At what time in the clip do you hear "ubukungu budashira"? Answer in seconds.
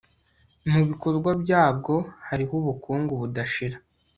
2.61-3.77